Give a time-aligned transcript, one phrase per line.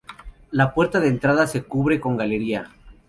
[0.49, 2.71] La puerta de entrada se cubre con galería.